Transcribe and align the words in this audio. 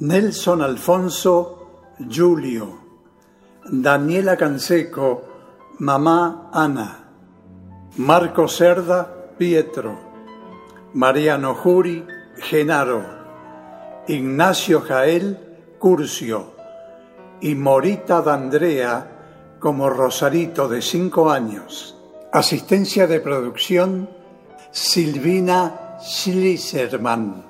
Nelson 0.00 0.60
Alfonso, 0.60 1.92
Julio, 2.10 2.80
Daniela 3.70 4.36
Canseco, 4.36 5.22
Mamá 5.78 6.50
Ana, 6.52 7.10
Marco 7.98 8.48
Cerda, 8.48 9.28
Pietro, 9.38 9.96
Mariano 10.94 11.54
Juri, 11.54 12.04
Genaro, 12.38 13.04
Ignacio 14.08 14.80
Jael, 14.80 15.76
Curcio 15.78 16.54
y 17.40 17.54
Morita 17.54 18.20
D'Andrea 18.20 19.56
como 19.60 19.88
Rosarito 19.88 20.68
de 20.68 20.82
cinco 20.82 21.30
años. 21.30 21.96
Asistencia 22.32 23.06
de 23.06 23.20
producción 23.20 24.10
Silvina 24.72 25.98
Schliserman. 26.00 27.44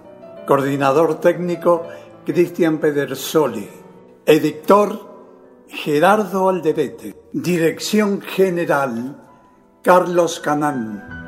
Coordinador 0.46 1.20
técnico 1.20 1.88
Cristian 2.24 2.78
Pedersoli. 2.78 3.68
Editor 4.24 5.64
Gerardo 5.68 6.48
Alderete. 6.48 7.14
Dirección 7.32 8.22
General 8.22 9.20
Carlos 9.82 10.40
Canán. 10.40 11.23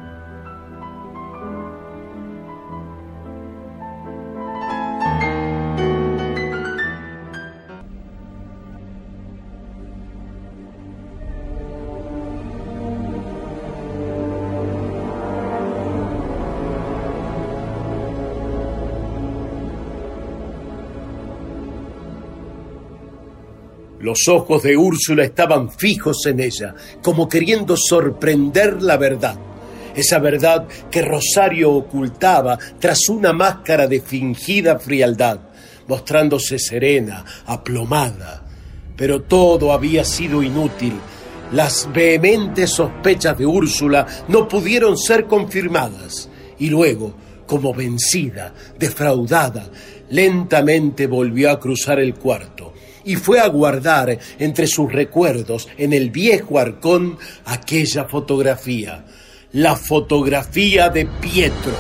Los 24.16 24.34
ojos 24.34 24.62
de 24.62 24.78
Úrsula 24.78 25.25
estaban 25.25 25.71
fijos 25.71 26.25
en 26.25 26.41
ella, 26.41 26.75
como 27.03 27.28
queriendo 27.28 27.77
sorprender 27.77 28.82
la 28.82 28.97
verdad. 28.97 29.37
Esa 29.94 30.19
verdad 30.21 30.66
que 30.91 31.03
Rosario 31.03 31.72
ocultaba 31.72 32.59
tras 32.78 33.10
una 33.10 33.34
máscara 33.34 33.87
de 33.87 34.00
fingida 34.00 34.78
frialdad, 34.78 35.41
mostrándose 35.87 36.59
serena, 36.59 37.26
aplomada. 37.44 38.43
Pero 38.97 39.21
todo 39.21 39.71
había 39.71 40.03
sido 40.03 40.43
inútil. 40.43 40.94
Las 41.53 41.87
vehementes 41.93 42.71
sospechas 42.71 43.37
de 43.37 43.44
Úrsula 43.44 44.06
no 44.28 44.49
pudieron 44.49 44.97
ser 44.97 45.26
confirmadas. 45.26 46.31
Y 46.59 46.71
luego, 46.71 47.15
como 47.47 47.75
vencida, 47.75 48.55
defraudada, 48.78 49.69
lentamente 50.09 51.06
volvió 51.06 51.50
a 51.50 51.60
cruzar 51.60 52.00
el 52.00 52.15
cuarto 52.15 52.72
y 53.06 53.15
fue 53.17 53.41
a 53.41 53.47
guardar 53.47 54.19
entre 54.39 54.67
sus 54.67 54.93
recuerdos 54.93 55.69
en 55.78 55.94
el 55.94 56.11
viejo 56.11 56.59
arcón 56.59 57.17
aquella 57.47 58.05
fotografía, 58.05 59.06
la 59.53 59.77
fotografía 59.77 60.91
de 60.91 61.06
Pietro. 61.06 61.72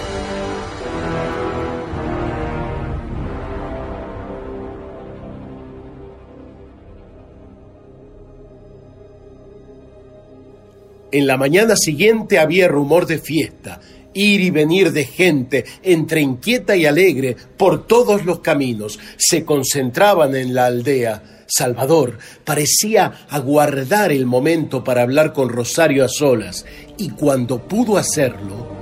En 11.10 11.26
la 11.26 11.36
mañana 11.36 11.74
siguiente 11.76 12.38
había 12.38 12.68
rumor 12.68 13.06
de 13.06 13.18
fiesta, 13.18 13.80
ir 14.16 14.40
y 14.40 14.50
venir 14.50 14.92
de 14.92 15.04
gente, 15.04 15.64
entre 15.82 16.20
inquieta 16.20 16.74
y 16.74 16.86
alegre, 16.86 17.36
por 17.56 17.86
todos 17.86 18.24
los 18.24 18.40
caminos, 18.40 18.98
se 19.16 19.44
concentraban 19.44 20.34
en 20.34 20.54
la 20.54 20.66
aldea. 20.66 21.44
Salvador 21.46 22.18
parecía 22.44 23.26
aguardar 23.28 24.10
el 24.10 24.26
momento 24.26 24.82
para 24.82 25.02
hablar 25.02 25.32
con 25.32 25.48
Rosario 25.48 26.04
a 26.04 26.08
solas, 26.08 26.64
y 26.98 27.10
cuando 27.10 27.68
pudo 27.68 27.98
hacerlo, 27.98 28.76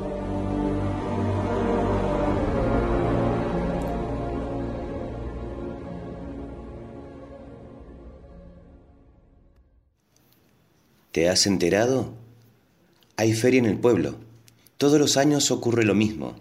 ¿Te 11.14 11.28
has 11.28 11.46
enterado? 11.46 12.12
Hay 13.16 13.34
feria 13.34 13.60
en 13.60 13.66
el 13.66 13.78
pueblo. 13.78 14.23
Todos 14.84 15.00
los 15.00 15.16
años 15.16 15.50
ocurre 15.50 15.86
lo 15.86 15.94
mismo. 15.94 16.36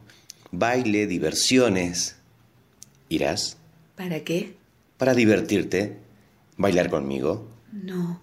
Baile, 0.52 1.08
diversiones. 1.08 2.18
¿Irás? 3.08 3.56
¿Para 3.96 4.26
qué? 4.26 4.58
Para 4.98 5.14
divertirte. 5.14 6.00
¿Bailar 6.58 6.90
conmigo? 6.90 7.48
No. 7.72 8.22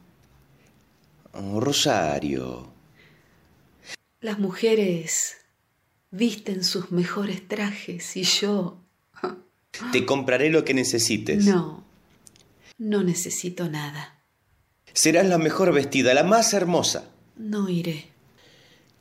Oh, 1.32 1.58
Rosario. 1.58 2.70
Las 4.20 4.38
mujeres 4.38 5.38
visten 6.10 6.64
sus 6.64 6.92
mejores 6.92 7.48
trajes 7.48 8.14
y 8.18 8.24
yo... 8.24 8.76
Te 9.92 10.04
compraré 10.04 10.50
lo 10.50 10.66
que 10.66 10.74
necesites. 10.74 11.46
No. 11.46 11.82
No 12.76 13.02
necesito 13.02 13.70
nada. 13.70 14.18
Serás 14.92 15.26
la 15.26 15.38
mejor 15.38 15.72
vestida, 15.72 16.12
la 16.12 16.24
más 16.24 16.52
hermosa. 16.52 17.08
No 17.36 17.70
iré. 17.70 18.10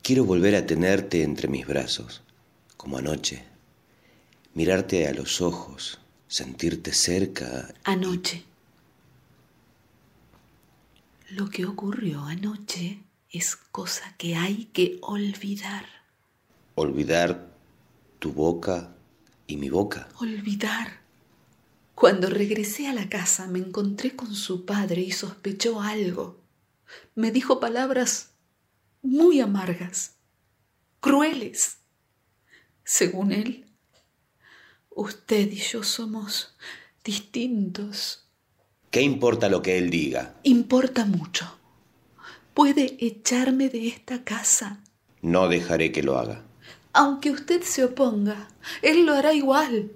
Quiero 0.01 0.25
volver 0.25 0.55
a 0.55 0.65
tenerte 0.65 1.23
entre 1.23 1.47
mis 1.47 1.67
brazos, 1.67 2.21
como 2.77 2.97
anoche. 2.97 3.43
Mirarte 4.53 5.07
a 5.07 5.13
los 5.13 5.41
ojos, 5.41 5.99
sentirte 6.27 6.93
cerca. 6.93 7.73
Anoche. 7.83 8.43
Lo 11.29 11.49
que 11.49 11.65
ocurrió 11.65 12.23
anoche 12.23 13.03
es 13.29 13.55
cosa 13.55 14.15
que 14.17 14.35
hay 14.35 14.65
que 14.73 14.97
olvidar. 15.01 15.85
Olvidar 16.73 17.51
tu 18.17 18.33
boca 18.33 18.95
y 19.45 19.57
mi 19.57 19.69
boca. 19.69 20.09
Olvidar. 20.19 20.99
Cuando 21.93 22.29
regresé 22.29 22.87
a 22.87 22.93
la 22.93 23.09
casa 23.09 23.45
me 23.47 23.59
encontré 23.59 24.15
con 24.15 24.33
su 24.33 24.65
padre 24.65 25.01
y 25.01 25.11
sospechó 25.11 25.81
algo. 25.81 26.39
Me 27.13 27.31
dijo 27.31 27.59
palabras 27.59 28.28
muy 29.01 29.41
amargas, 29.41 30.15
crueles. 30.99 31.77
Según 32.83 33.31
él, 33.31 33.65
usted 34.89 35.51
y 35.51 35.57
yo 35.57 35.83
somos 35.83 36.55
distintos. 37.03 38.27
¿Qué 38.91 39.01
importa 39.01 39.49
lo 39.49 39.61
que 39.61 39.77
él 39.77 39.89
diga? 39.89 40.39
Importa 40.43 41.05
mucho. 41.05 41.59
Puede 42.53 42.97
echarme 42.99 43.69
de 43.69 43.87
esta 43.87 44.23
casa. 44.23 44.83
No 45.21 45.47
dejaré 45.47 45.91
que 45.91 46.03
lo 46.03 46.17
haga. 46.17 46.43
Aunque 46.93 47.31
usted 47.31 47.61
se 47.61 47.83
oponga, 47.83 48.47
él 48.81 49.05
lo 49.05 49.13
hará 49.13 49.33
igual. 49.33 49.91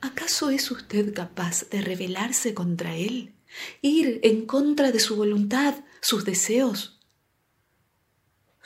¿Acaso 0.00 0.50
es 0.50 0.70
usted 0.70 1.12
capaz 1.12 1.68
de 1.70 1.82
rebelarse 1.82 2.54
contra 2.54 2.94
él? 2.94 3.34
¿Ir 3.82 4.20
en 4.22 4.46
contra 4.46 4.92
de 4.92 5.00
su 5.00 5.16
voluntad, 5.16 5.74
sus 6.00 6.24
deseos? 6.24 6.97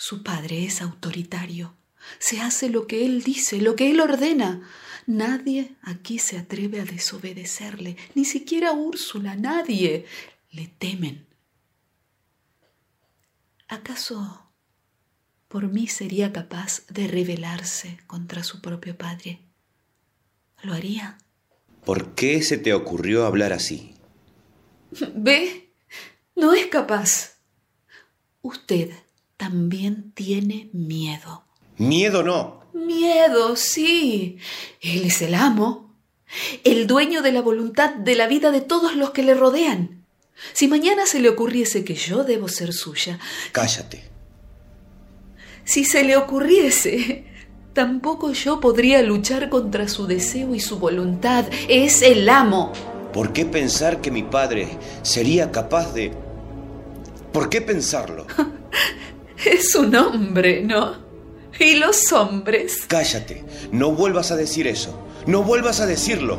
Su 0.03 0.25
padre 0.25 0.65
es 0.65 0.83
autoritario. 0.83 1.77
Se 2.19 2.41
hace 2.41 2.69
lo 2.69 2.89
que 2.89 3.07
Él 3.07 3.23
dice, 3.23 3.61
lo 3.61 3.77
que 3.77 3.89
Él 3.89 4.01
ordena. 4.01 4.69
Nadie 5.07 5.77
aquí 5.81 6.19
se 6.19 6.39
atreve 6.39 6.81
a 6.81 6.85
desobedecerle, 6.85 7.97
ni 8.17 8.25
siquiera 8.25 8.73
Úrsula, 8.73 9.37
nadie. 9.37 10.07
Le 10.51 10.67
temen. 10.67 11.25
¿Acaso 13.69 14.51
por 15.47 15.69
mí 15.69 15.87
sería 15.87 16.33
capaz 16.33 16.85
de 16.89 17.07
rebelarse 17.07 18.01
contra 18.09 18.43
su 18.43 18.61
propio 18.61 18.99
padre? 18.99 19.39
¿Lo 20.65 20.75
haría? 20.75 21.17
¿Por 21.85 22.17
qué 22.17 22.43
se 22.43 22.59
te 22.59 22.75
ocurrió 22.75 23.25
hablar 23.25 23.53
así? 23.53 23.95
¿Ve? 25.15 25.73
No 26.35 26.55
es 26.55 26.67
capaz. 26.67 27.37
Usted 28.41 28.91
también 29.43 30.13
tiene 30.13 30.71
miedo. 30.73 31.43
Miedo 31.77 32.23
no. 32.23 32.61
Miedo, 32.73 33.57
sí. 33.57 34.39
Él 34.81 35.03
es 35.05 35.21
el 35.21 35.35
amo, 35.35 35.97
el 36.63 36.87
dueño 36.87 37.23
de 37.23 37.33
la 37.33 37.43
voluntad 37.43 37.93
de 37.93 38.15
la 38.15 38.29
vida 38.29 38.53
de 38.53 38.61
todos 38.61 38.95
los 38.95 39.11
que 39.11 39.25
le 39.25 39.35
rodean. 39.35 40.05
Si 40.53 40.69
mañana 40.69 41.07
se 41.07 41.19
le 41.19 41.29
ocurriese 41.29 41.83
que 41.83 41.97
yo 41.97 42.23
debo 42.23 42.47
ser 42.47 42.73
suya. 42.73 43.19
Cállate. 43.51 44.05
Si 45.65 45.85
se 45.85 46.05
le 46.05 46.15
ocurriese, 46.15 47.25
tampoco 47.73 48.31
yo 48.31 48.61
podría 48.61 49.03
luchar 49.03 49.49
contra 49.49 49.89
su 49.89 50.07
deseo 50.07 50.55
y 50.55 50.61
su 50.61 50.79
voluntad. 50.79 51.47
Es 51.69 52.03
el 52.03 52.29
amo. 52.29 52.73
¿Por 53.13 53.33
qué 53.33 53.45
pensar 53.45 54.01
que 54.01 54.13
mi 54.13 54.23
padre 54.23 54.79
sería 55.03 55.51
capaz 55.51 55.93
de... 55.95 56.13
¿Por 57.33 57.49
qué 57.49 57.61
pensarlo? 57.61 58.25
es 59.45 59.75
un 59.75 59.95
hombre, 59.95 60.63
¿no? 60.63 60.97
¿Y 61.59 61.77
los 61.77 62.13
hombres? 62.13 62.85
Cállate, 62.89 63.45
no 63.73 63.93
vuelvas 63.93 64.31
a 64.31 64.37
decir 64.37 64.67
eso, 64.67 64.99
no 65.27 65.43
vuelvas 65.43 65.81
a 65.81 65.87
decirlo. 65.87 66.39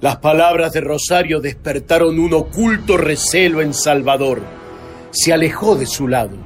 Las 0.00 0.16
palabras 0.16 0.72
de 0.72 0.82
Rosario 0.82 1.40
despertaron 1.40 2.18
un 2.18 2.34
oculto 2.34 2.98
recelo 2.98 3.62
en 3.62 3.72
Salvador. 3.72 4.42
Se 5.10 5.32
alejó 5.32 5.76
de 5.76 5.86
su 5.86 6.08
lado 6.08 6.36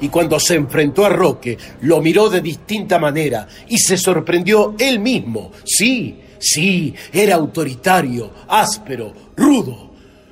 y 0.00 0.08
cuando 0.08 0.38
se 0.38 0.54
enfrentó 0.54 1.04
a 1.04 1.08
Roque 1.08 1.58
lo 1.80 2.00
miró 2.00 2.28
de 2.28 2.40
distinta 2.40 3.00
manera 3.00 3.48
y 3.68 3.78
se 3.78 3.96
sorprendió 3.96 4.76
él 4.78 5.00
mismo. 5.00 5.50
Sí, 5.64 6.20
sí, 6.38 6.94
era 7.12 7.36
autoritario, 7.36 8.32
áspero, 8.48 9.12
rudo. 9.36 9.88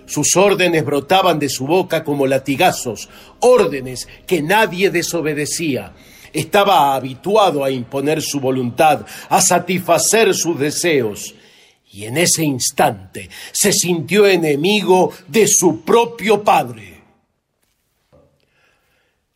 Sus 0.06 0.36
órdenes 0.36 0.84
brotaban 0.84 1.38
de 1.38 1.48
su 1.48 1.66
boca 1.66 2.04
como 2.04 2.26
latigazos, 2.26 3.08
órdenes 3.40 4.06
que 4.26 4.40
nadie 4.40 4.90
desobedecía. 4.90 5.92
Estaba 6.32 6.94
habituado 6.94 7.64
a 7.64 7.70
imponer 7.70 8.22
su 8.22 8.38
voluntad, 8.38 9.04
a 9.28 9.40
satisfacer 9.40 10.34
sus 10.34 10.58
deseos. 10.58 11.34
Y 11.90 12.04
en 12.04 12.18
ese 12.18 12.44
instante 12.44 13.30
se 13.52 13.72
sintió 13.72 14.26
enemigo 14.26 15.12
de 15.26 15.48
su 15.48 15.80
propio 15.80 16.44
padre. 16.44 17.02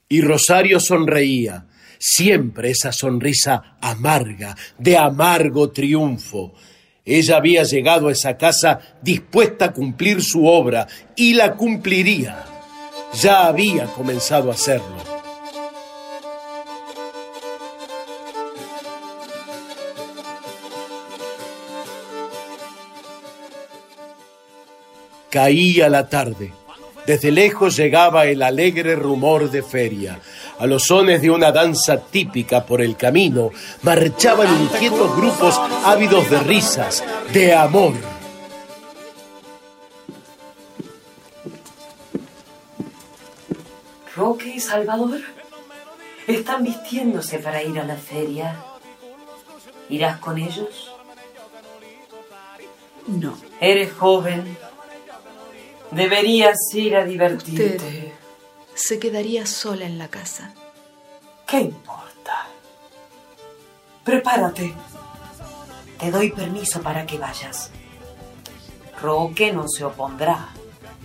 Y 0.09 0.21
Rosario 0.21 0.79
sonreía, 0.79 1.67
siempre 2.01 2.71
esa 2.71 2.91
sonrisa 2.91 3.77
amarga, 3.81 4.57
de 4.79 4.97
amargo 4.97 5.71
triunfo. 5.71 6.55
Ella 7.05 7.37
había 7.37 7.63
llegado 7.63 8.09
a 8.09 8.13
esa 8.13 8.37
casa 8.37 8.81
dispuesta 9.03 9.67
a 9.67 9.73
cumplir 9.73 10.23
su 10.23 10.47
obra 10.47 10.87
y 11.15 11.35
la 11.35 11.55
cumpliría. 11.55 12.45
Ya 13.21 13.47
había 13.47 13.85
comenzado 13.87 14.51
a 14.51 14.55
hacerlo. 14.55 15.21
Caía 25.31 25.89
la 25.89 26.09
tarde. 26.09 26.60
Desde 27.11 27.33
lejos 27.33 27.77
llegaba 27.77 28.27
el 28.27 28.41
alegre 28.41 28.95
rumor 28.95 29.51
de 29.51 29.65
feria. 29.65 30.21
A 30.61 30.67
los 30.67 30.85
sones 30.85 31.21
de 31.21 31.29
una 31.29 31.51
danza 31.51 31.99
típica 31.99 32.65
por 32.65 32.81
el 32.81 32.97
camino 32.97 33.51
marchaban 33.83 34.63
inquietos 34.63 35.17
grupos 35.17 35.61
ávidos 35.85 36.31
de 36.31 36.39
risas, 36.39 37.03
de 37.33 37.53
amor. 37.53 37.95
Roque 44.15 44.55
y 44.55 44.61
Salvador 44.61 45.19
están 46.29 46.63
vistiéndose 46.63 47.41
para 47.41 47.61
ir 47.61 47.77
a 47.81 47.85
la 47.85 47.97
feria. 47.97 48.57
¿Irás 49.89 50.21
con 50.21 50.39
ellos? 50.39 50.93
No. 53.09 53.37
Eres 53.61 53.93
joven. 53.95 54.70
Deberías 55.91 56.57
ir 56.75 56.97
a 56.97 57.05
divertirte. 57.05 57.75
Usted 57.75 58.13
se 58.75 58.99
quedaría 58.99 59.47
sola 59.47 59.85
en 59.85 59.99
la 59.99 60.09
casa. 60.09 60.53
¿Qué 61.47 61.61
importa? 61.61 62.47
Prepárate. 64.05 64.73
Te 65.99 66.11
doy 66.11 66.31
permiso 66.31 66.81
para 66.81 67.05
que 67.05 67.19
vayas. 67.19 67.71
Roque 69.03 69.53
no 69.53 69.67
se 69.69 69.85
opondrá. 69.85 70.49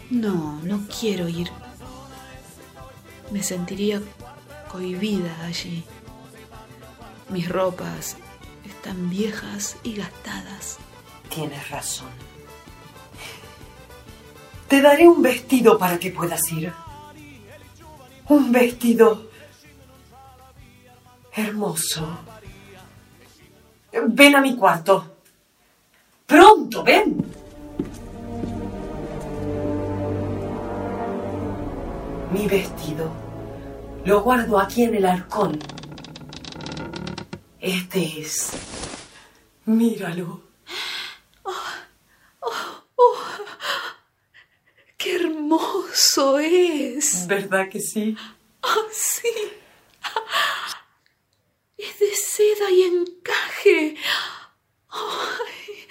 No, 0.09 0.59
no 0.63 0.81
quiero 0.87 1.27
ir. 1.27 1.49
Me 3.31 3.41
sentiría 3.41 4.01
cohibida 4.71 5.45
allí. 5.45 5.83
Mis 7.29 7.49
ropas 7.49 8.17
están 8.63 9.09
viejas 9.09 9.77
y 9.83 9.95
gastadas. 9.95 10.77
Tienes 11.29 11.69
razón. 11.69 12.34
Te 14.67 14.81
daré 14.81 15.07
un 15.07 15.21
vestido 15.21 15.77
para 15.77 15.99
que 15.99 16.11
puedas 16.11 16.51
ir. 16.51 16.73
Un 18.29 18.51
vestido 18.51 19.29
hermoso. 21.33 22.19
Ven 24.07 24.35
a 24.35 24.41
mi 24.41 24.55
cuarto. 24.55 25.17
Pronto, 26.25 26.83
ven. 26.83 27.17
Mi 32.31 32.47
vestido 32.47 33.11
lo 34.03 34.21
guardo 34.21 34.59
aquí 34.59 34.83
en 34.83 34.95
el 34.95 35.05
arcón. 35.05 35.59
Este 37.59 38.21
es. 38.21 38.51
Míralo. 39.65 40.41
¡Qué 44.97 45.19
hermoso 46.15 46.39
es! 46.39 47.27
¿Verdad 47.27 47.69
que 47.69 47.79
sí? 47.79 48.15
¡Ah, 48.61 48.75
sí! 48.91 49.27
Es 51.77 51.99
de 51.99 52.15
seda 52.15 52.71
y 52.71 52.83
encaje. 52.83 53.95
Ay. 54.89 55.87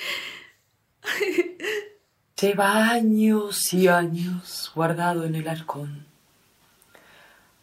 Lleva 2.40 2.90
años 2.90 3.72
y 3.72 3.88
años 3.88 4.72
guardado 4.74 5.24
en 5.24 5.34
el 5.34 5.48
arcón. 5.48 6.06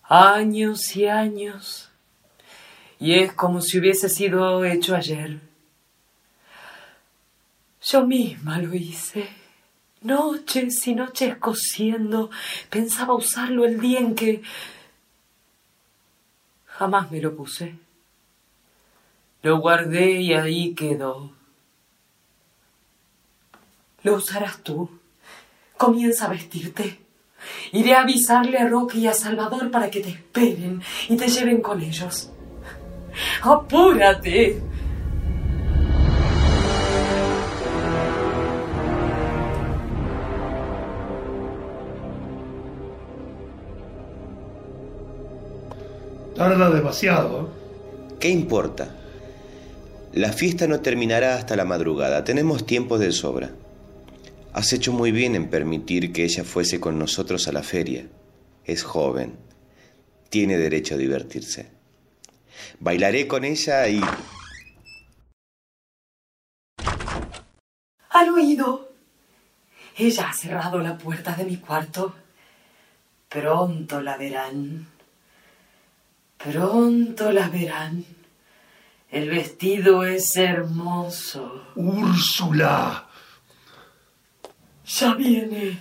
Años 0.04 0.96
y 0.96 1.08
años. 1.08 1.90
Y 3.00 3.16
es 3.16 3.34
como 3.34 3.62
si 3.62 3.80
hubiese 3.80 4.10
sido 4.10 4.64
hecho 4.64 4.96
ayer. 4.96 5.40
Yo 7.82 8.06
misma 8.06 8.60
lo 8.60 8.76
hice. 8.76 9.41
Noches 10.02 10.88
y 10.88 10.96
noches 10.96 11.38
cosiendo. 11.38 12.32
Pensaba 12.70 13.14
usarlo 13.14 13.66
el 13.66 13.80
día 13.80 14.00
en 14.00 14.16
que... 14.16 14.42
Jamás 16.66 17.12
me 17.12 17.22
lo 17.22 17.36
puse. 17.36 17.76
Lo 19.44 19.60
guardé 19.60 20.22
y 20.22 20.34
ahí 20.34 20.74
quedó. 20.74 21.32
Lo 24.02 24.16
usarás 24.16 24.64
tú. 24.64 24.90
Comienza 25.78 26.26
a 26.26 26.30
vestirte. 26.30 27.00
Iré 27.72 27.94
a 27.94 28.02
avisarle 28.02 28.58
a 28.58 28.68
Roque 28.68 28.98
y 28.98 29.08
a 29.08 29.14
Salvador 29.14 29.70
para 29.70 29.92
que 29.92 30.02
te 30.02 30.10
esperen 30.10 30.82
y 31.10 31.18
te 31.18 31.28
lleven 31.28 31.62
con 31.62 31.82
ellos. 31.82 32.32
¡Apúrate! 33.44 34.71
Tarda 46.42 46.72
demasiado. 46.72 47.52
¿Qué 48.20 48.30
importa? 48.30 48.96
La 50.12 50.34
fiesta 50.34 50.66
no 50.66 50.80
terminará 50.80 51.36
hasta 51.36 51.56
la 51.56 51.66
madrugada. 51.66 52.24
Tenemos 52.24 52.66
tiempo 52.66 52.98
de 52.98 53.12
sobra. 53.12 53.52
Has 54.52 54.74
hecho 54.74 54.92
muy 54.92 55.12
bien 55.12 55.36
en 55.36 55.52
permitir 55.52 56.12
que 56.12 56.24
ella 56.24 56.44
fuese 56.44 56.80
con 56.80 56.98
nosotros 56.98 57.48
a 57.48 57.52
la 57.52 57.62
feria. 57.62 58.08
Es 58.66 58.82
joven. 58.82 59.36
Tiene 60.32 60.58
derecho 60.58 60.96
a 60.96 60.98
divertirse. 60.98 61.70
Bailaré 62.80 63.28
con 63.28 63.46
ella 63.46 63.88
y... 63.88 64.02
¿Han 68.10 68.30
oído? 68.30 68.90
Ella 69.96 70.30
ha 70.30 70.34
cerrado 70.34 70.80
la 70.80 70.98
puerta 70.98 71.36
de 71.36 71.46
mi 71.46 71.58
cuarto. 71.58 72.16
Pronto 73.30 74.02
la 74.02 74.18
verán. 74.18 74.88
Pronto 76.44 77.32
la 77.32 77.50
verán. 77.50 78.04
El 79.10 79.30
vestido 79.30 80.04
es 80.04 80.36
hermoso. 80.36 81.68
Úrsula. 81.76 83.08
Ya 84.86 85.14
viene. 85.14 85.80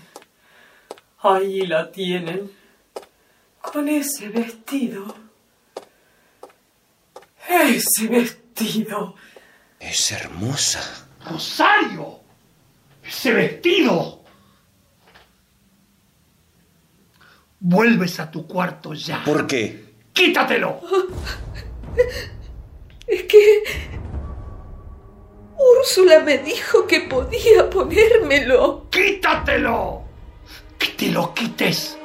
Ahí 1.21 1.67
la 1.67 1.90
tienen. 1.90 2.50
Con 3.61 3.88
ese 3.88 4.29
vestido. 4.29 5.14
Ese 7.49 8.07
vestido. 8.09 9.14
Es 9.79 10.12
hermosa. 10.12 11.07
Rosario. 11.25 12.21
Ese 13.02 13.33
vestido. 13.33 14.25
Vuelves 17.61 18.21
a 18.21 18.31
tu 18.31 18.47
cuarto 18.47 18.93
ya. 18.93 19.25
¿Por 19.25 19.47
qué? 19.47 19.80
Quítatelo. 20.12 20.81
Es 23.07 23.23
que... 23.25 23.62
Úrsula 25.59 26.21
me 26.21 26.38
dijo 26.38 26.87
que 26.87 27.00
podía 27.02 27.69
ponérmelo. 27.69 28.88
Quítatelo. 28.90 30.02
Que 30.79 30.87
te 30.88 31.09
lo 31.09 31.35
quites. 31.35 31.99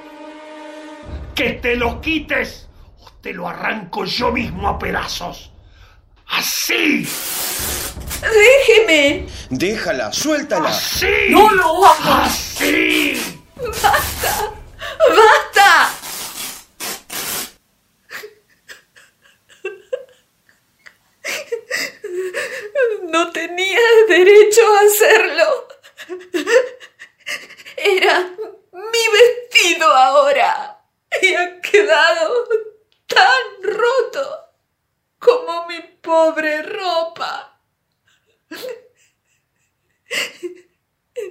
Que 1.34 1.52
te 1.52 1.76
lo 1.76 2.02
quites. 2.02 2.68
O 3.00 3.12
te 3.22 3.34
lo 3.34 3.48
arranco 3.48 4.04
yo 4.06 4.32
mismo 4.32 4.68
a 4.68 4.78
pedazos. 4.78 5.52
Así. 6.28 7.08
Déjeme. 8.22 9.28
Déjala, 9.50 10.12
suéltala. 10.12 10.70
Así. 10.70 11.08
¡No 11.30 11.50
lo 11.52 11.86
hagas! 11.86 12.56
Así. 12.56 13.42
¡Basta! 13.56 14.52
No 15.10 15.16
tenía 23.56 23.80
derecho 24.08 24.62
a 24.76 24.80
hacerlo. 24.82 25.68
Era 27.78 28.36
mi 28.72 29.04
vestido 29.14 29.88
ahora. 29.88 30.82
Y 31.22 31.34
ha 31.34 31.62
quedado 31.62 32.48
tan 33.08 33.64
roto 33.64 34.40
como 35.20 35.68
mi 35.68 35.80
pobre 36.02 36.62
ropa. 36.64 37.62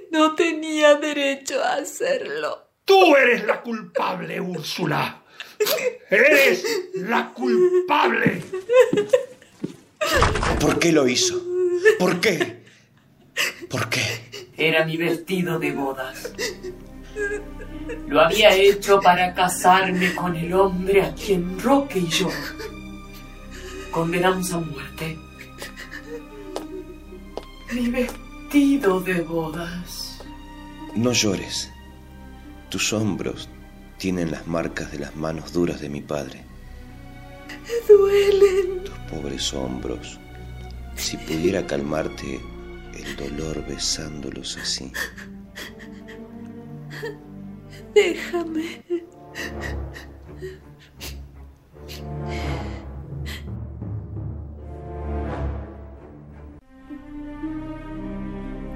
No 0.09 0.33
tenía 0.35 0.95
derecho 0.95 1.63
a 1.63 1.75
hacerlo. 1.75 2.69
Tú 2.85 3.15
eres 3.15 3.43
la 3.45 3.61
culpable, 3.61 4.41
Úrsula. 4.41 5.23
Eres 6.09 6.65
la 6.95 7.31
culpable. 7.33 8.41
¿Por 10.59 10.79
qué 10.79 10.91
lo 10.91 11.07
hizo? 11.07 11.41
¿Por 11.99 12.19
qué? 12.19 12.63
¿Por 13.69 13.89
qué? 13.89 14.03
Era 14.57 14.85
mi 14.85 14.97
vestido 14.97 15.59
de 15.59 15.71
bodas. 15.71 16.31
Lo 18.07 18.21
había 18.21 18.55
hecho 18.55 18.99
para 18.99 19.33
casarme 19.33 20.13
con 20.15 20.35
el 20.35 20.53
hombre 20.53 21.01
a 21.01 21.13
quien 21.13 21.59
Roque 21.59 21.99
y 21.99 22.07
yo 22.07 22.29
condenamos 23.91 24.51
a 24.53 24.59
muerte. 24.59 25.17
Mi 27.73 27.89
vestido 27.89 28.99
de 29.01 29.21
bodas. 29.21 30.21
No 30.95 31.11
llores. 31.11 31.69
Tus 32.69 32.93
hombros 32.93 33.49
tienen 33.97 34.31
las 34.31 34.47
marcas 34.47 34.91
de 34.91 34.99
las 34.99 35.15
manos 35.15 35.53
duras 35.53 35.79
de 35.79 35.89
mi 35.89 36.01
padre. 36.01 36.43
Duelen. 37.87 38.83
Tus 38.83 38.97
pobres 39.15 39.53
hombros. 39.53 40.19
Si 40.95 41.17
pudiera 41.17 41.65
calmarte 41.65 42.39
el 42.93 43.15
dolor 43.15 43.65
besándolos 43.67 44.57
así. 44.57 44.91
Déjame. 47.93 48.83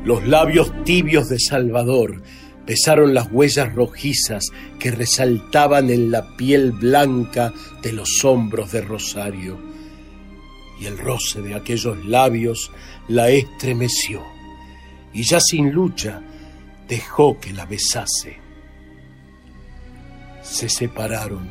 Los 0.06 0.28
labios 0.28 0.72
tibios 0.86 1.30
de 1.30 1.40
Salvador 1.40 2.24
besaron 2.66 3.14
las 3.14 3.32
huellas 3.32 3.74
rojizas 3.74 4.46
que 4.80 4.92
resaltaban 4.92 5.90
en 5.90 6.12
la 6.12 6.36
piel 6.36 6.72
blanca 6.72 7.54
de 7.82 7.92
los 7.94 8.24
hombros 8.24 8.72
de 8.72 8.82
Rosario. 8.82 9.60
Y 10.80 10.86
el 10.86 10.98
roce 10.98 11.42
de 11.42 11.56
aquellos 11.56 12.06
labios 12.06 12.72
la 13.08 13.30
estremeció. 13.30 14.24
Y 15.14 15.24
ya 15.24 15.40
sin 15.40 15.72
lucha 15.72 16.22
dejó 16.88 17.40
que 17.40 17.54
la 17.54 17.66
besase. 17.66 18.38
Se 20.42 20.70
separaron. 20.70 21.50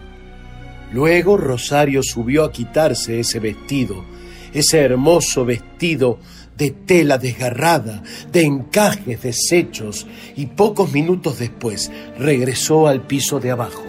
Luego 0.93 1.37
Rosario 1.37 2.03
subió 2.03 2.45
a 2.45 2.53
quitarse 2.53 3.21
ese 3.21 3.39
vestido, 3.41 4.05
ese 4.53 4.79
hermoso 4.81 5.45
vestido 5.45 6.19
de 6.57 6.71
tela 6.71 7.19
desgarrada, 7.19 8.03
de 8.33 8.43
encajes 8.43 9.23
deshechos, 9.23 10.07
y 10.35 10.47
pocos 10.47 10.93
minutos 10.93 11.39
después 11.39 11.91
regresó 12.19 12.89
al 12.89 13.07
piso 13.07 13.39
de 13.39 13.53
abajo. 13.53 13.85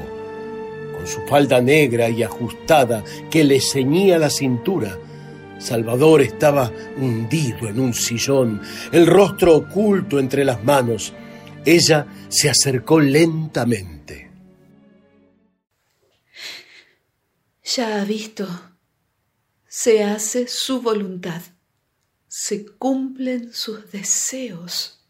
Con 0.96 1.08
su 1.08 1.22
falda 1.28 1.62
negra 1.62 2.10
y 2.10 2.22
ajustada 2.22 3.04
que 3.32 3.44
le 3.44 3.60
ceñía 3.60 4.20
la 4.20 4.30
cintura, 4.30 4.98
Salvador 5.60 6.22
estaba 6.22 6.72
hundido 6.98 7.68
en 7.68 7.80
un 7.80 7.94
sillón, 7.94 8.62
el 8.92 9.06
rostro 9.06 9.56
oculto 9.56 10.20
entre 10.20 10.44
las 10.44 10.64
manos. 10.64 11.14
Ella 11.66 12.08
se 12.30 12.50
acercó 12.50 13.00
lentamente. 13.00 14.32
Ya 17.64 18.02
ha 18.02 18.06
visto. 18.06 18.48
Se 19.68 20.04
hace 20.04 20.48
su 20.48 20.82
voluntad 20.82 21.42
se 22.30 22.66
cumplen 22.78 23.52
sus 23.52 23.92
deseos. 23.92 25.04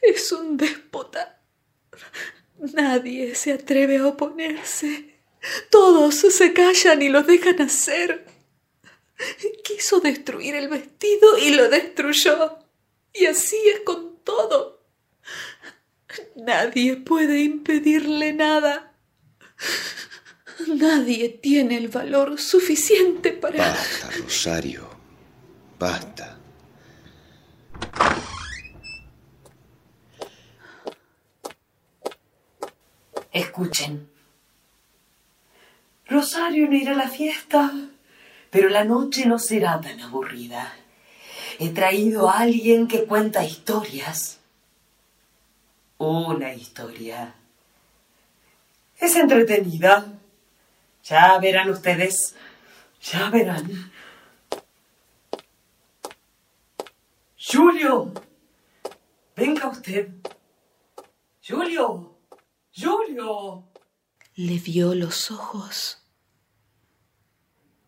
Es 0.00 0.32
un 0.32 0.56
déspota. 0.56 1.42
Nadie 2.58 3.34
se 3.34 3.52
atreve 3.52 3.98
a 3.98 4.06
oponerse. 4.06 5.09
Todos 5.70 6.14
se 6.14 6.52
callan 6.52 7.02
y 7.02 7.08
lo 7.08 7.22
dejan 7.22 7.60
hacer. 7.62 8.26
Quiso 9.64 10.00
destruir 10.00 10.54
el 10.54 10.68
vestido 10.68 11.38
y 11.38 11.50
lo 11.50 11.68
destruyó. 11.68 12.58
Y 13.12 13.26
así 13.26 13.56
es 13.74 13.80
con 13.80 14.18
todo. 14.24 14.84
Nadie 16.36 16.96
puede 16.96 17.40
impedirle 17.40 18.32
nada. 18.32 18.94
Nadie 20.66 21.28
tiene 21.28 21.76
el 21.76 21.88
valor 21.88 22.38
suficiente 22.38 23.32
para... 23.32 23.58
Basta, 23.58 24.10
Rosario. 24.10 24.90
Basta. 25.78 26.38
Escuchen. 33.32 34.09
Rosario 36.10 36.66
no 36.66 36.74
irá 36.74 36.90
a 36.90 36.96
la 36.96 37.08
fiesta, 37.08 37.72
pero 38.50 38.68
la 38.68 38.82
noche 38.82 39.26
no 39.26 39.38
será 39.38 39.80
tan 39.80 40.00
aburrida. 40.00 40.72
He 41.60 41.68
traído 41.68 42.28
a 42.28 42.40
alguien 42.40 42.88
que 42.88 43.04
cuenta 43.04 43.44
historias. 43.44 44.40
Una 45.98 46.52
historia. 46.52 47.32
Es 48.98 49.14
entretenida. 49.14 50.04
Ya 51.04 51.38
verán 51.38 51.70
ustedes. 51.70 52.34
Ya 53.00 53.30
verán. 53.30 53.92
Julio. 57.38 58.12
Venga 59.36 59.68
usted. 59.68 60.08
Julio. 61.46 62.18
Julio. 62.74 63.64
Le 64.34 64.58
vio 64.58 64.94
los 64.96 65.30
ojos. 65.30 65.99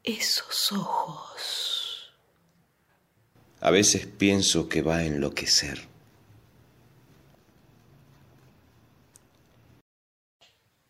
Esos 0.04 0.72
ojos. 0.72 2.12
A 3.60 3.70
veces 3.70 4.04
pienso 4.06 4.68
que 4.68 4.82
va 4.82 4.96
a 4.96 5.04
enloquecer. 5.04 5.86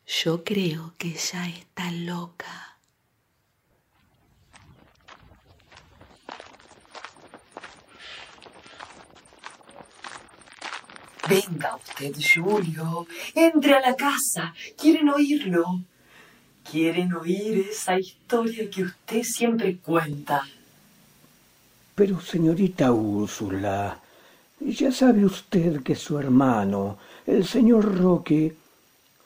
Yo 0.06 0.42
creo 0.44 0.94
que 0.96 1.12
ya 1.12 1.46
está 1.46 1.90
loca. 1.90 2.78
Venga 11.28 11.76
usted, 11.76 12.14
Julio. 12.34 13.06
Entre 13.34 13.74
a 13.74 13.80
la 13.80 13.94
casa. 13.94 14.54
Quieren 14.78 15.10
oírlo. 15.10 15.84
Quieren 16.70 17.12
oír 17.14 17.66
esa 17.70 17.98
historia 17.98 18.70
que 18.70 18.84
usted 18.84 19.22
siempre 19.22 19.76
cuenta. 19.78 20.42
Pero, 21.94 22.20
señorita 22.20 22.92
Úrsula, 22.92 23.98
ya 24.60 24.90
sabe 24.90 25.24
usted 25.24 25.82
que 25.82 25.94
su 25.94 26.18
hermano, 26.18 26.98
el 27.26 27.46
señor 27.46 27.98
Roque, 27.98 28.54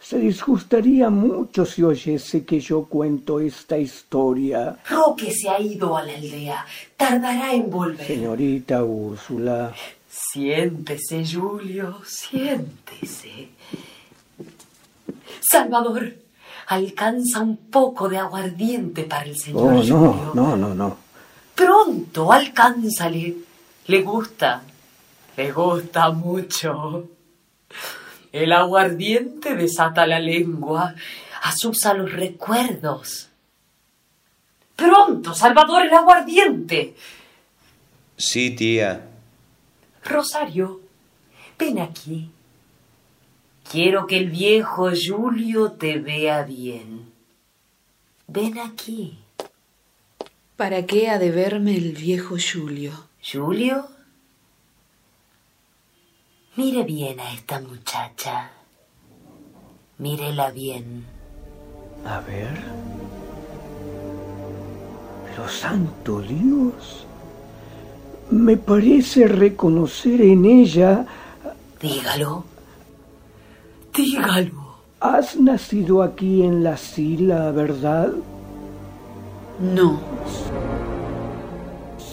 se 0.00 0.18
disgustaría 0.18 1.10
mucho 1.10 1.64
si 1.66 1.82
oyese 1.82 2.44
que 2.44 2.60
yo 2.60 2.84
cuento 2.84 3.40
esta 3.40 3.76
historia. 3.78 4.78
Roque 4.88 5.32
se 5.32 5.48
ha 5.48 5.60
ido 5.60 5.96
a 5.96 6.02
la 6.02 6.14
aldea. 6.14 6.66
Tardará 6.96 7.52
en 7.52 7.70
volver. 7.70 8.06
Señorita 8.06 8.84
Úrsula. 8.84 9.74
Siéntese, 10.08 11.24
Julio, 11.26 12.00
siéntese. 12.04 13.48
Salvador, 15.40 16.14
alcanza 16.66 17.40
un 17.40 17.56
poco 17.56 18.08
de 18.08 18.18
aguardiente 18.18 19.04
para 19.04 19.25
el 19.25 19.37
señor 19.37 19.75
Oh, 19.75 19.82
no, 19.82 20.35
no, 20.35 20.56
no, 20.56 20.75
no. 20.75 20.96
Pronto, 21.54 22.32
alcánzale. 22.32 23.35
Le 23.87 24.02
gusta. 24.02 24.62
Le 25.37 25.52
gusta 25.52 26.11
mucho. 26.11 27.08
El 28.32 28.52
aguardiente 28.52 29.54
desata 29.54 30.06
la 30.06 30.18
lengua, 30.18 30.94
asusa 31.42 31.94
los 31.94 32.12
recuerdos. 32.12 33.28
Pronto, 34.75 35.35
Salvador, 35.35 35.87
el 35.87 35.94
aguardiente. 35.94 36.94
Sí, 38.16 38.50
tía. 38.50 39.08
Rosario, 40.04 40.80
ven 41.58 41.78
aquí. 41.78 42.30
Quiero 43.70 44.06
que 44.06 44.18
el 44.18 44.30
viejo 44.30 44.90
Julio 44.90 45.73
te 45.73 45.99
vea 45.99 46.44
bien. 46.44 47.12
Ven 48.28 48.58
aquí. 48.58 49.18
¿Para 50.56 50.87
qué 50.87 51.11
ha 51.11 51.18
de 51.18 51.32
verme 51.32 51.76
el 51.76 51.92
viejo 51.92 52.37
Julio? 52.38 52.92
¿Julio? 53.20 53.88
Mire 56.54 56.85
bien 56.85 57.18
a 57.18 57.32
esta 57.35 57.61
muchacha. 57.61 58.52
Mírela 59.99 60.50
bien. 60.52 61.04
A 62.04 62.20
ver. 62.20 62.56
Pero 65.26 65.49
santo 65.49 66.20
Dios. 66.20 67.04
Me 68.30 68.56
parece 68.56 69.26
reconocer 69.26 70.20
en 70.23 70.44
ella. 70.44 71.04
Dígalo. 71.80 72.55
Dígalo. 73.96 74.66
Has 75.00 75.36
nacido 75.36 76.02
aquí 76.02 76.42
en 76.42 76.62
la 76.64 76.76
Sila, 76.76 77.50
¿verdad? 77.50 78.12
No, 79.60 80.00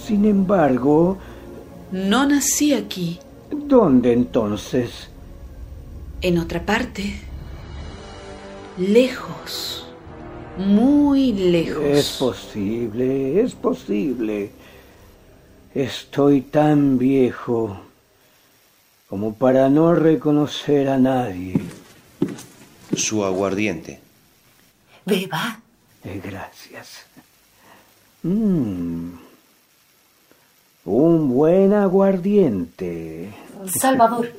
Sin 0.06 0.26
embargo, 0.26 1.18
no 1.92 2.26
nací 2.26 2.74
aquí, 2.74 3.20
¿dónde 3.52 4.14
entonces? 4.14 5.10
en 6.22 6.38
otra 6.38 6.66
parte. 6.66 7.16
Lejos, 8.78 9.86
muy 10.58 11.34
lejos. 11.34 11.84
Es 11.84 12.12
posible, 12.18 13.42
es 13.42 13.54
posible. 13.56 14.52
Estoy 15.76 16.42
tan 16.42 16.98
viejo 16.98 17.78
como 19.14 19.36
para 19.36 19.70
no 19.70 19.94
reconocer 19.94 20.90
a 20.90 20.98
nadie. 20.98 21.54
Su 22.96 23.24
aguardiente. 23.24 24.00
Beba. 25.06 25.60
Eh, 26.04 26.20
gracias. 26.26 27.06
Mm. 28.24 29.12
Un 30.86 31.30
buen 31.30 31.74
aguardiente. 31.74 33.32
Salvador, 33.80 34.34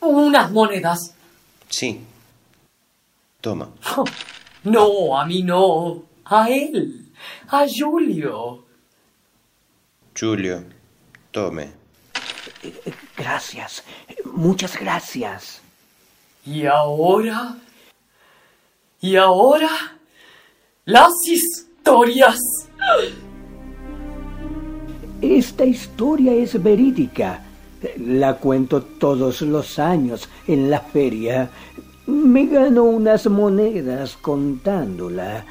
unas 0.00 0.50
monedas. 0.50 1.14
Sí. 1.68 2.00
Toma. 3.42 3.68
No, 4.64 5.20
a 5.20 5.26
mí 5.26 5.42
no. 5.42 6.04
A 6.24 6.48
él. 6.48 7.12
A 7.48 7.66
Julio. 7.68 8.64
Julio, 10.18 10.64
tome. 11.30 11.70
Gracias, 13.16 13.82
muchas 14.24 14.78
gracias. 14.78 15.60
Y 16.44 16.66
ahora. 16.66 17.56
Y 19.00 19.16
ahora. 19.16 19.70
Las 20.84 21.12
historias. 21.26 22.38
Esta 25.20 25.64
historia 25.64 26.32
es 26.34 26.62
verídica. 26.62 27.42
La 27.98 28.34
cuento 28.34 28.82
todos 28.82 29.42
los 29.42 29.78
años 29.78 30.28
en 30.46 30.70
la 30.70 30.80
feria. 30.80 31.50
Me 32.06 32.46
gano 32.46 32.84
unas 32.84 33.26
monedas 33.26 34.16
contándola. 34.16 35.44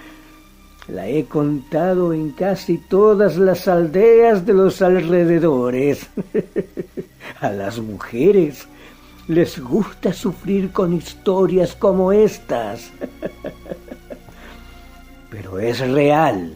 La 0.87 1.07
he 1.07 1.25
contado 1.25 2.13
en 2.13 2.31
casi 2.31 2.77
todas 2.77 3.37
las 3.37 3.67
aldeas 3.67 4.45
de 4.45 4.53
los 4.53 4.81
alrededores. 4.83 6.07
A 7.41 7.49
las 7.49 7.79
mujeres 7.79 8.67
les 9.27 9.59
gusta 9.59 10.13
sufrir 10.13 10.71
con 10.71 10.93
historias 10.93 11.75
como 11.75 12.11
estas. 12.11 12.91
Pero 15.31 15.57
es 15.57 15.79
real. 15.79 16.53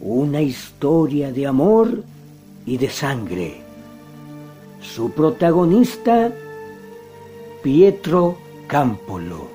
Una 0.00 0.40
historia 0.40 1.30
de 1.30 1.46
amor 1.46 2.02
y 2.64 2.78
de 2.78 2.88
sangre. 2.88 3.60
Su 4.80 5.12
protagonista, 5.12 6.32
Pietro 7.62 8.38
Campolo. 8.66 9.51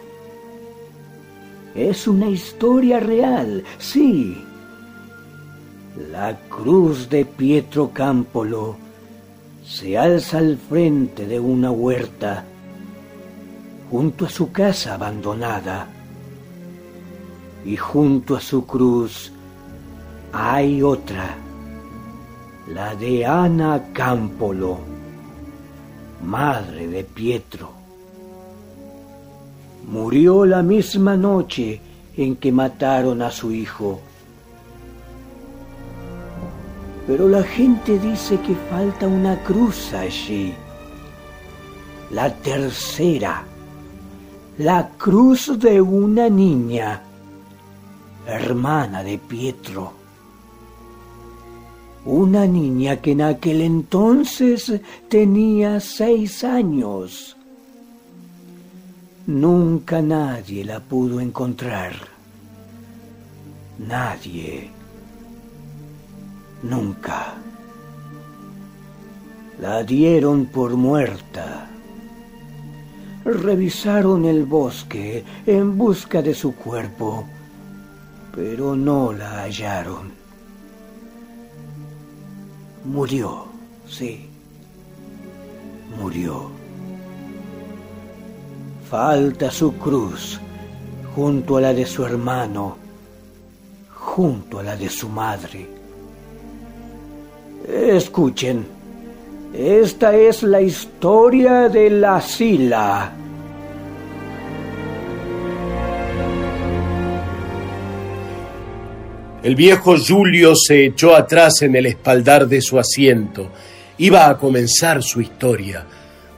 Es 1.78 2.08
una 2.08 2.28
historia 2.28 3.00
real, 3.00 3.64
sí. 3.78 4.36
La 6.12 6.36
cruz 6.50 7.08
de 7.08 7.24
Pietro 7.24 7.92
Campolo 7.94 8.76
se 9.64 9.96
alza 9.96 10.40
al 10.40 10.58
frente 10.58 11.28
de 11.28 11.40
una 11.40 11.70
huerta, 11.70 12.44
junto 13.92 14.26
a 14.26 14.30
su 14.30 14.52
casa 14.52 14.96
abandonada. 14.96 15.88
Y 17.64 17.78
junto 17.78 18.36
a 18.36 18.42
su 18.42 18.66
cruz 18.66 19.32
hay 20.34 20.82
otra, 20.82 21.36
la 22.74 22.96
de 22.96 23.24
Ana 23.24 23.84
Campolo, 23.94 24.80
madre 26.24 26.88
de 26.88 27.04
Pietro. 27.04 27.87
Murió 29.88 30.46
la 30.46 30.62
misma 30.64 31.16
noche 31.16 31.80
en 32.18 32.36
que 32.36 32.52
mataron 32.52 33.22
a 33.22 33.32
su 33.32 33.54
hijo. 33.54 34.02
Pero 37.08 37.30
la 37.30 37.42
gente 37.42 37.98
dice 37.98 38.38
que 38.42 38.54
falta 38.70 39.08
una 39.08 39.42
cruz 39.44 39.94
allí. 39.94 40.54
La 42.12 42.34
tercera, 42.34 43.46
la 44.58 44.90
cruz 44.98 45.58
de 45.58 45.80
una 45.80 46.28
niña, 46.28 47.02
hermana 48.26 49.04
de 49.04 49.18
Pietro. 49.18 49.94
Una 52.04 52.46
niña 52.46 52.98
que 52.98 53.12
en 53.12 53.22
aquel 53.22 53.62
entonces 53.62 54.82
tenía 55.08 55.80
seis 55.80 56.44
años. 56.44 57.37
Nunca 59.28 60.02
nadie 60.02 60.64
la 60.64 60.80
pudo 60.80 61.20
encontrar. 61.20 61.92
Nadie. 63.78 64.70
Nunca. 66.64 67.34
La 69.60 69.84
dieron 69.84 70.46
por 70.46 70.78
muerta. 70.78 71.68
Revisaron 73.26 74.24
el 74.24 74.46
bosque 74.46 75.26
en 75.46 75.78
busca 75.78 76.22
de 76.22 76.34
su 76.34 76.56
cuerpo, 76.56 77.26
pero 78.34 78.78
no 78.78 79.12
la 79.12 79.42
hallaron. 79.42 80.14
Murió, 82.86 83.48
sí. 83.90 84.30
Murió. 86.00 86.57
Falta 88.90 89.52
su 89.52 89.74
cruz 89.78 90.40
junto 91.14 91.58
a 91.58 91.62
la 91.62 91.74
de 91.74 91.86
su 91.86 92.06
hermano, 92.06 92.78
junto 93.94 94.60
a 94.60 94.64
la 94.64 94.78
de 94.78 94.88
su 94.88 95.10
madre. 95.10 95.68
Escuchen, 97.68 98.66
esta 99.54 100.16
es 100.16 100.42
la 100.44 100.62
historia 100.62 101.68
de 101.68 101.90
la 101.90 102.22
Sila. 102.22 103.12
El 109.44 109.56
viejo 109.56 109.96
Julio 109.98 110.54
se 110.56 110.86
echó 110.86 111.14
atrás 111.14 111.62
en 111.62 111.76
el 111.76 111.88
espaldar 111.88 112.48
de 112.48 112.62
su 112.62 112.80
asiento. 112.80 113.50
Iba 113.98 114.30
a 114.30 114.38
comenzar 114.38 115.04
su 115.04 115.20
historia. 115.20 115.86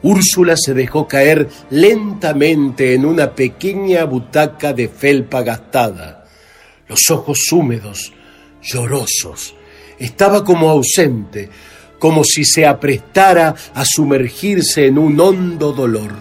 Úrsula 0.01 0.55
se 0.57 0.73
dejó 0.73 1.07
caer 1.07 1.49
lentamente 1.69 2.93
en 2.93 3.05
una 3.05 3.35
pequeña 3.35 4.05
butaca 4.05 4.73
de 4.73 4.87
felpa 4.87 5.41
gastada. 5.41 6.25
Los 6.87 7.09
ojos 7.11 7.51
húmedos, 7.51 8.13
llorosos. 8.61 9.55
Estaba 9.97 10.43
como 10.43 10.69
ausente, 10.69 11.49
como 11.99 12.23
si 12.23 12.45
se 12.45 12.65
aprestara 12.65 13.53
a 13.73 13.83
sumergirse 13.85 14.87
en 14.87 14.97
un 14.97 15.19
hondo 15.19 15.73
dolor. 15.73 16.11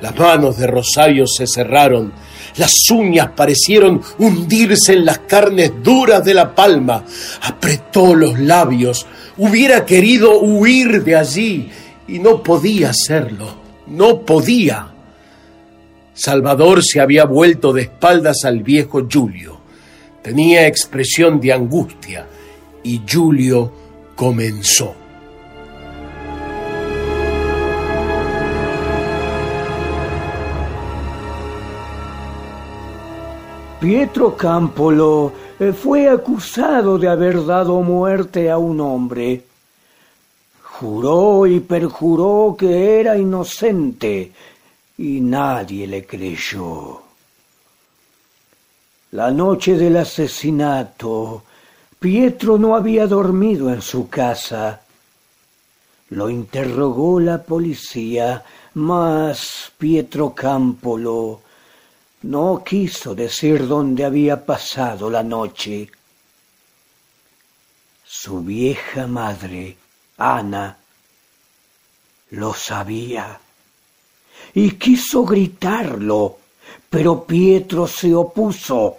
Las 0.00 0.18
manos 0.18 0.58
de 0.58 0.66
Rosario 0.66 1.26
se 1.26 1.46
cerraron 1.46 2.12
las 2.56 2.90
uñas 2.90 3.30
parecieron 3.34 4.02
hundirse 4.18 4.92
en 4.92 5.06
las 5.06 5.20
carnes 5.20 5.72
duras 5.82 6.24
de 6.24 6.34
la 6.34 6.54
palma. 6.54 7.04
Apretó 7.42 8.14
los 8.14 8.38
labios. 8.38 9.06
Hubiera 9.38 9.86
querido 9.86 10.38
huir 10.40 11.02
de 11.02 11.16
allí 11.16 11.70
y 12.08 12.18
no 12.18 12.42
podía 12.42 12.90
hacerlo. 12.90 13.46
No 13.86 14.20
podía. 14.20 14.88
Salvador 16.14 16.82
se 16.82 17.00
había 17.00 17.24
vuelto 17.24 17.72
de 17.72 17.82
espaldas 17.82 18.44
al 18.44 18.62
viejo 18.62 19.06
Julio. 19.10 19.58
Tenía 20.22 20.66
expresión 20.66 21.40
de 21.40 21.52
angustia 21.52 22.26
y 22.82 23.00
Julio 23.10 23.72
comenzó. 24.14 24.94
Pietro 33.80 34.36
Campolo 34.36 35.32
eh, 35.58 35.72
fue 35.72 36.08
acusado 36.08 36.98
de 36.98 37.08
haber 37.08 37.44
dado 37.44 37.80
muerte 37.82 38.48
a 38.48 38.56
un 38.56 38.80
hombre. 38.80 39.42
Juró 40.82 41.46
y 41.46 41.60
perjuró 41.60 42.56
que 42.58 42.98
era 42.98 43.16
inocente 43.16 44.32
y 44.98 45.20
nadie 45.20 45.86
le 45.86 46.04
creyó. 46.04 47.00
La 49.12 49.30
noche 49.30 49.76
del 49.76 49.96
asesinato, 49.98 51.44
Pietro 52.00 52.58
no 52.58 52.74
había 52.74 53.06
dormido 53.06 53.72
en 53.72 53.80
su 53.80 54.08
casa. 54.08 54.80
Lo 56.08 56.28
interrogó 56.28 57.20
la 57.20 57.40
policía, 57.40 58.42
mas 58.74 59.70
Pietro 59.78 60.34
Campolo 60.34 61.42
no 62.22 62.64
quiso 62.66 63.14
decir 63.14 63.68
dónde 63.68 64.04
había 64.04 64.44
pasado 64.44 65.08
la 65.08 65.22
noche. 65.22 65.88
Su 68.04 68.40
vieja 68.40 69.06
madre, 69.06 69.76
Ana, 70.16 70.76
lo 72.30 72.54
sabía 72.54 73.38
y 74.54 74.72
quiso 74.72 75.24
gritarlo, 75.24 76.38
pero 76.88 77.24
Pietro 77.24 77.86
se 77.86 78.14
opuso. 78.14 78.98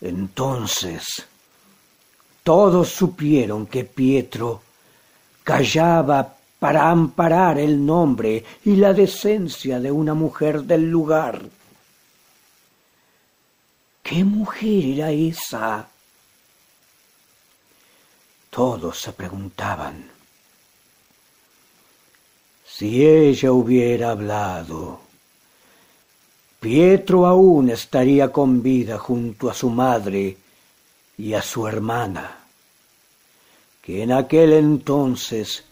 Entonces, 0.00 1.04
todos 2.42 2.88
supieron 2.88 3.66
que 3.66 3.84
Pietro 3.84 4.62
callaba 5.42 6.36
para 6.58 6.90
amparar 6.90 7.58
el 7.58 7.84
nombre 7.84 8.44
y 8.64 8.76
la 8.76 8.92
decencia 8.92 9.80
de 9.80 9.90
una 9.90 10.14
mujer 10.14 10.62
del 10.62 10.90
lugar. 10.90 11.42
¿Qué 14.02 14.24
mujer 14.24 14.84
era 14.84 15.10
esa? 15.10 15.88
Todos 18.54 19.00
se 19.00 19.12
preguntaban. 19.12 20.08
Si 22.64 23.04
ella 23.04 23.50
hubiera 23.50 24.10
hablado, 24.12 25.00
Pietro 26.60 27.26
aún 27.26 27.70
estaría 27.70 28.30
con 28.30 28.62
vida 28.62 28.96
junto 28.96 29.50
a 29.50 29.54
su 29.54 29.70
madre 29.70 30.36
y 31.18 31.34
a 31.34 31.42
su 31.42 31.66
hermana, 31.66 32.44
que 33.82 34.04
en 34.04 34.12
aquel 34.12 34.52
entonces 34.52 35.64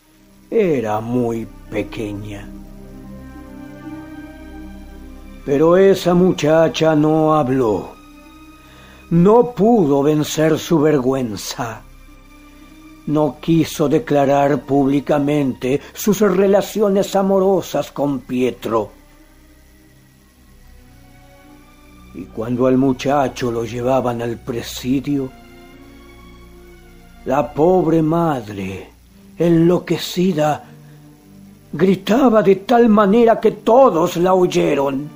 era 0.50 0.98
muy 0.98 1.46
pequeña. 1.70 2.48
Pero 5.46 5.76
esa 5.76 6.14
muchacha 6.14 6.96
no 6.96 7.36
habló. 7.36 7.92
No 9.10 9.52
pudo 9.52 10.02
vencer 10.02 10.58
su 10.58 10.80
vergüenza. 10.80 11.82
No 13.06 13.38
quiso 13.40 13.88
declarar 13.88 14.62
públicamente 14.62 15.80
sus 15.92 16.20
relaciones 16.20 17.14
amorosas 17.16 17.90
con 17.90 18.20
Pietro. 18.20 18.90
Y 22.14 22.24
cuando 22.26 22.66
al 22.66 22.76
muchacho 22.76 23.50
lo 23.50 23.64
llevaban 23.64 24.22
al 24.22 24.38
presidio, 24.38 25.30
la 27.24 27.52
pobre 27.52 28.02
madre 28.02 28.92
enloquecida, 29.38 30.64
gritaba 31.72 32.42
de 32.42 32.56
tal 32.56 32.88
manera 32.88 33.40
que 33.40 33.52
todos 33.52 34.16
la 34.16 34.34
oyeron. 34.34 35.08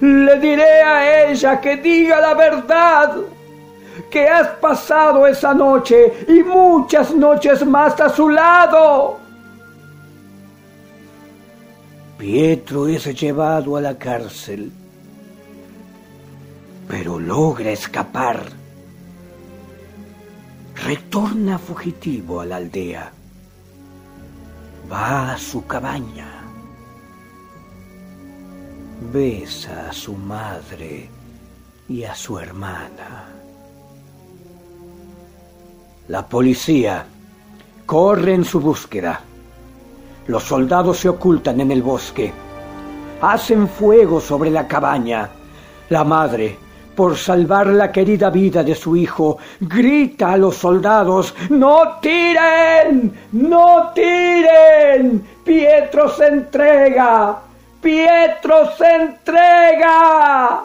Le 0.00 0.40
diré 0.40 0.82
a 0.82 1.28
ella 1.30 1.60
que 1.60 1.76
diga 1.76 2.20
la 2.20 2.34
verdad, 2.34 3.16
que 4.10 4.28
has 4.28 4.48
pasado 4.58 5.26
esa 5.26 5.54
noche 5.54 6.24
y 6.28 6.42
muchas 6.42 7.14
noches 7.14 7.64
más 7.66 8.00
a 8.00 8.08
su 8.08 8.28
lado. 8.28 9.18
Pietro 12.18 12.86
es 12.86 13.04
llevado 13.20 13.76
a 13.76 13.80
la 13.80 13.98
cárcel, 13.98 14.72
pero 16.88 17.18
logra 17.18 17.70
escapar. 17.70 18.42
Retorna 20.74 21.58
fugitivo 21.58 22.40
a 22.40 22.46
la 22.46 22.56
aldea 22.56 23.12
va 24.90 25.32
a 25.32 25.38
su 25.38 25.66
cabaña, 25.66 26.28
besa 29.12 29.88
a 29.88 29.92
su 29.92 30.14
madre 30.14 31.08
y 31.88 32.04
a 32.04 32.14
su 32.14 32.38
hermana. 32.38 33.33
La 36.08 36.26
policía 36.26 37.06
corre 37.86 38.34
en 38.34 38.44
su 38.44 38.60
búsqueda. 38.60 39.20
Los 40.26 40.44
soldados 40.44 40.98
se 40.98 41.08
ocultan 41.08 41.60
en 41.60 41.70
el 41.70 41.82
bosque. 41.82 42.32
Hacen 43.20 43.68
fuego 43.68 44.20
sobre 44.20 44.50
la 44.50 44.66
cabaña. 44.66 45.30
La 45.88 46.04
madre 46.04 46.58
por 46.94 47.16
salvar 47.16 47.66
la 47.68 47.90
querida 47.90 48.30
vida 48.30 48.62
de 48.62 48.74
su 48.74 48.96
hijo, 48.96 49.38
grita 49.60 50.32
a 50.32 50.36
los 50.36 50.56
soldados, 50.56 51.34
¡No 51.50 51.98
tiren! 52.00 53.12
¡No 53.32 53.90
tiren! 53.94 55.26
Pietro 55.44 56.08
se 56.14 56.26
entrega. 56.26 57.38
Pietro 57.80 58.70
se 58.76 58.94
entrega. 58.94 60.64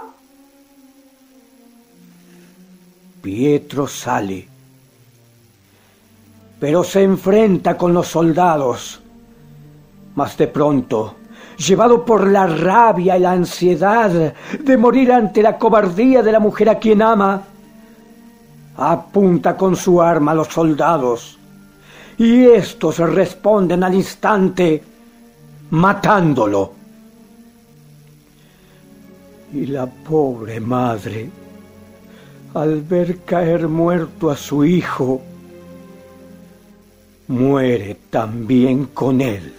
Pietro 3.21 3.87
sale, 3.87 4.47
pero 6.59 6.83
se 6.83 7.03
enfrenta 7.03 7.77
con 7.77 7.93
los 7.93 8.07
soldados. 8.07 9.01
Mas 10.15 10.37
de 10.37 10.47
pronto 10.47 11.15
llevado 11.59 12.05
por 12.05 12.27
la 12.27 12.47
rabia 12.47 13.17
y 13.17 13.21
la 13.21 13.33
ansiedad 13.33 14.33
de 14.59 14.77
morir 14.77 15.11
ante 15.11 15.43
la 15.43 15.57
cobardía 15.57 16.23
de 16.23 16.31
la 16.31 16.39
mujer 16.39 16.69
a 16.69 16.79
quien 16.79 17.01
ama, 17.01 17.43
apunta 18.77 19.57
con 19.57 19.75
su 19.75 20.01
arma 20.01 20.31
a 20.31 20.35
los 20.35 20.47
soldados 20.47 21.37
y 22.17 22.45
estos 22.45 22.97
responden 22.97 23.83
al 23.83 23.93
instante 23.93 24.83
matándolo. 25.71 26.73
Y 29.53 29.65
la 29.65 29.87
pobre 29.87 30.59
madre, 30.59 31.29
al 32.53 32.81
ver 32.81 33.23
caer 33.23 33.67
muerto 33.67 34.29
a 34.29 34.37
su 34.37 34.63
hijo, 34.63 35.21
muere 37.29 37.95
también 38.09 38.85
con 38.85 39.21
él. 39.21 39.53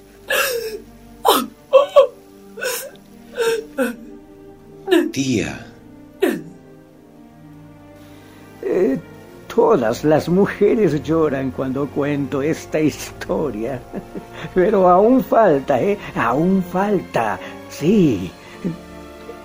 Tía. 5.12 5.66
Eh, 8.62 8.98
todas 9.52 10.04
las 10.04 10.28
mujeres 10.28 11.02
lloran 11.02 11.52
cuando 11.52 11.86
cuento 11.88 12.42
esta 12.42 12.80
historia. 12.80 13.80
Pero 14.54 14.88
aún 14.88 15.22
falta, 15.22 15.80
¿eh? 15.80 15.96
Aún 16.16 16.62
falta. 16.62 17.38
Sí. 17.68 18.30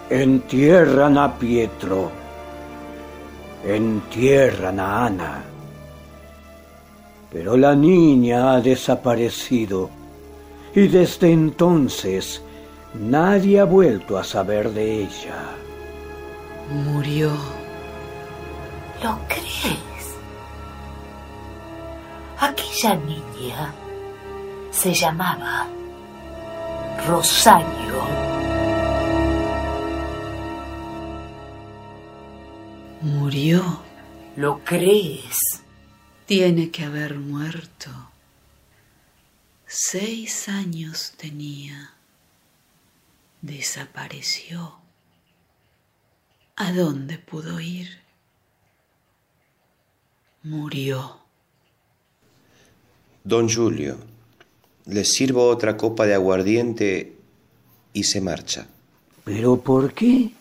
Entierran 0.09 1.17
a 1.17 1.37
Pietro. 1.37 2.11
Entierran 3.63 4.79
a 4.79 5.05
Ana. 5.05 5.54
Pero 7.35 7.57
la 7.57 7.75
niña 7.75 8.53
ha 8.53 8.61
desaparecido. 8.61 9.89
Y 10.73 10.87
desde 10.87 11.33
entonces 11.33 12.41
nadie 12.93 13.59
ha 13.59 13.65
vuelto 13.65 14.17
a 14.17 14.23
saber 14.23 14.71
de 14.71 15.01
ella. 15.01 15.35
Murió. 16.85 17.31
¿Lo 19.03 19.19
crees? 19.27 20.15
Aquella 22.39 22.95
niña 22.95 23.73
se 24.71 24.93
llamaba 24.93 25.67
Rosario. 27.05 27.99
Murió. 33.01 33.61
¿Lo 34.37 34.59
crees? 34.63 35.64
Tiene 36.25 36.71
que 36.71 36.83
haber 36.83 37.15
muerto. 37.15 37.91
Seis 39.67 40.49
años 40.49 41.13
tenía. 41.17 41.91
Desapareció. 43.41 44.73
¿A 46.55 46.71
dónde 46.71 47.19
pudo 47.19 47.59
ir? 47.59 47.99
Murió. 50.41 51.17
Don 53.23 53.47
Julio, 53.47 53.97
le 54.85 55.03
sirvo 55.03 55.47
otra 55.47 55.77
copa 55.77 56.05
de 56.05 56.15
aguardiente 56.15 57.17
y 57.93 58.03
se 58.03 58.21
marcha. 58.21 58.67
¿Pero 59.23 59.59
por 59.59 59.93
qué? 59.93 60.31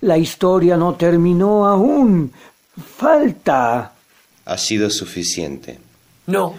La 0.00 0.18
historia 0.18 0.76
no 0.76 0.94
terminó 0.94 1.66
aún. 1.66 2.32
Falta. 2.96 3.93
Ha 4.44 4.58
sido 4.58 4.90
suficiente. 4.90 5.78
No. 6.26 6.54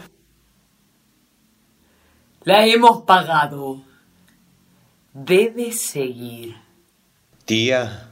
La 2.44 2.66
hemos 2.66 3.04
pagado. 3.04 3.82
Debe 5.14 5.72
seguir. 5.72 6.56
Tía, 7.46 8.12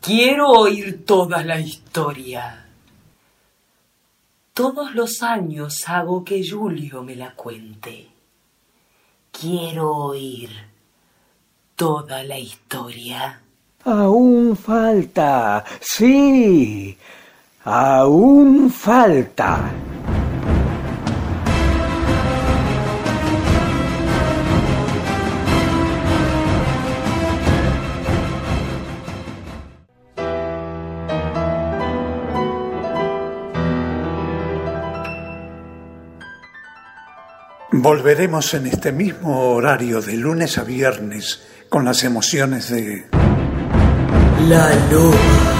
Quiero 0.00 0.48
oír 0.48 1.04
toda 1.04 1.44
la 1.44 1.60
historia. 1.60 2.66
Todos 4.54 4.94
los 4.94 5.22
años 5.22 5.86
hago 5.86 6.24
que 6.24 6.42
Julio 6.48 7.02
me 7.02 7.14
la 7.14 7.34
cuente. 7.34 8.08
Quiero 9.30 9.94
oír 9.94 10.50
toda 11.76 12.22
la 12.24 12.38
historia. 12.38 13.40
Aún 13.84 14.56
falta. 14.56 15.64
Sí. 15.80 16.96
Aún 17.64 18.70
falta. 18.70 19.70
Volveremos 37.72 38.54
en 38.54 38.66
este 38.66 38.90
mismo 38.90 39.52
horario 39.52 40.00
de 40.00 40.14
lunes 40.14 40.58
a 40.58 40.64
viernes 40.64 41.46
con 41.68 41.84
las 41.84 42.04
emociones 42.04 42.70
de 42.70 43.06
La 44.48 44.70
luz. 44.90 45.59